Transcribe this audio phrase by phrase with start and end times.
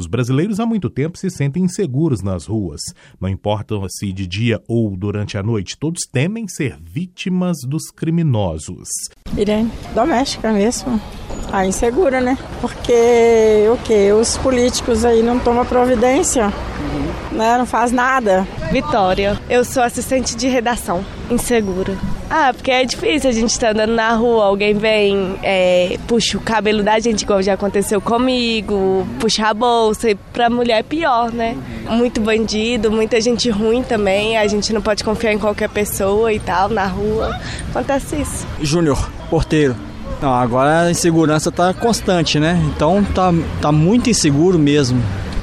[0.00, 2.80] Os brasileiros há muito tempo se sentem inseguros nas ruas.
[3.20, 8.88] Não importa se de dia ou durante a noite, todos temem ser vítimas dos criminosos.
[9.36, 10.98] Irene, doméstica mesmo.
[11.52, 12.38] Ah, insegura, né?
[12.62, 14.10] Porque o que?
[14.12, 17.36] Os políticos aí não tomam providência, uhum.
[17.36, 17.58] né?
[17.58, 18.48] Não faz nada.
[18.72, 21.04] Vitória, eu sou assistente de redação.
[21.30, 21.94] Insegura.
[22.32, 26.40] Ah, porque é difícil a gente tá andando na rua, alguém vem, é, puxa o
[26.40, 31.32] cabelo da gente, igual já aconteceu comigo, puxa a bolsa, e pra mulher é pior,
[31.32, 31.56] né?
[31.88, 36.38] Muito bandido, muita gente ruim também, a gente não pode confiar em qualquer pessoa e
[36.38, 37.36] tal, na rua.
[37.70, 38.46] Acontece isso.
[38.62, 39.74] Júnior, porteiro.
[40.22, 42.62] Não, agora a insegurança tá constante, né?
[42.76, 45.02] Então tá, tá muito inseguro mesmo.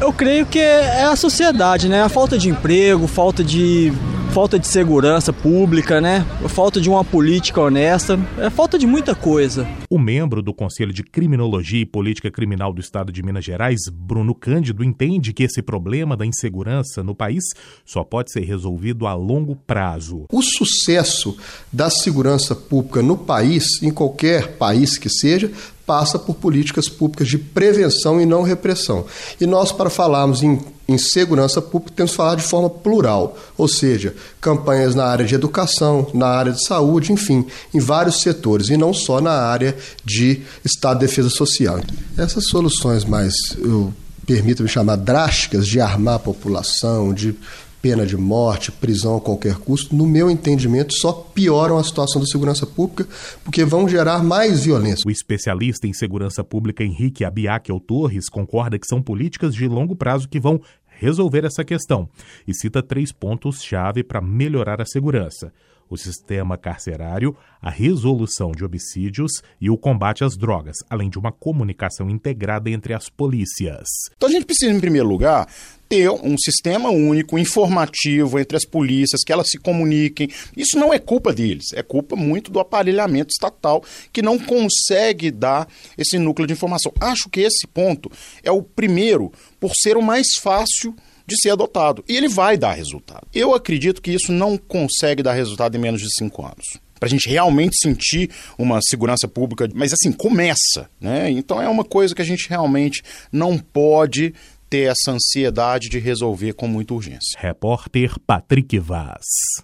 [0.00, 2.02] Eu creio que é a sociedade, né?
[2.02, 3.92] A falta de emprego, falta de
[4.38, 6.24] falta de segurança pública, né?
[6.46, 9.66] Falta de uma política honesta, é falta de muita coisa.
[9.90, 14.36] O membro do Conselho de Criminologia e Política Criminal do Estado de Minas Gerais, Bruno
[14.36, 17.42] Cândido, entende que esse problema da insegurança no país
[17.84, 20.26] só pode ser resolvido a longo prazo.
[20.32, 21.36] O sucesso
[21.72, 25.50] da segurança pública no país, em qualquer país que seja,
[25.88, 29.06] passa por políticas públicas de prevenção e não repressão.
[29.40, 33.66] E nós, para falarmos em, em segurança pública, temos que falar de forma plural, ou
[33.66, 38.76] seja, campanhas na área de educação, na área de saúde, enfim, em vários setores, e
[38.76, 41.80] não só na área de Estado de Defesa Social.
[42.18, 43.90] Essas soluções mais, eu
[44.26, 47.34] permito-me chamar, drásticas de armar a população, de
[47.80, 52.26] pena de morte, prisão a qualquer custo, no meu entendimento, só pioram a situação da
[52.26, 53.06] segurança pública,
[53.44, 55.04] porque vão gerar mais violência.
[55.06, 60.28] O especialista em segurança pública Henrique Abiakel Torres concorda que são políticas de longo prazo
[60.28, 62.08] que vão resolver essa questão
[62.46, 65.52] e cita três pontos-chave para melhorar a segurança
[65.88, 71.32] o sistema carcerário, a resolução de homicídios e o combate às drogas, além de uma
[71.32, 73.86] comunicação integrada entre as polícias.
[74.16, 75.48] Então a gente precisa, em primeiro lugar,
[75.88, 80.28] ter um sistema único, informativo entre as polícias, que elas se comuniquem.
[80.56, 83.82] Isso não é culpa deles, é culpa muito do aparelhamento estatal
[84.12, 85.66] que não consegue dar
[85.96, 86.92] esse núcleo de informação.
[87.00, 88.10] Acho que esse ponto
[88.42, 90.94] é o primeiro, por ser o mais fácil
[91.28, 92.02] de ser adotado.
[92.08, 93.28] E ele vai dar resultado.
[93.34, 96.64] Eu acredito que isso não consegue dar resultado em menos de cinco anos
[96.98, 98.28] para a gente realmente sentir
[98.58, 101.30] uma segurança pública, mas assim, começa, né?
[101.30, 104.34] Então é uma coisa que a gente realmente não pode
[104.68, 107.38] ter essa ansiedade de resolver com muita urgência.
[107.38, 109.24] Repórter Patrick Vaz.